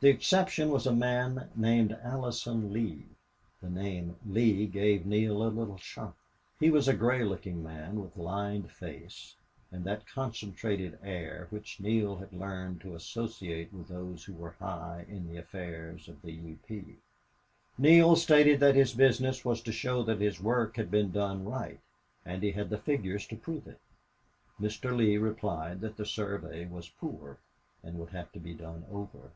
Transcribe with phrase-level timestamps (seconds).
[0.00, 3.06] The exception was a man named Allison Lee.
[3.60, 6.16] The name Lee gave Neale a little shock.
[6.60, 9.34] He was a gray looking man, with lined face,
[9.72, 15.04] and that concentrated air which Neale had learned to associate with those who were high
[15.08, 16.56] in the affairs of the U.
[16.68, 16.98] P.
[17.76, 21.80] Neale stated that his business was to show that his work had been done right,
[22.24, 23.80] and he had the figures to prove it.
[24.60, 24.96] Mr.
[24.96, 27.38] Lee replied that the survey was poor
[27.82, 29.32] and would have to be done over.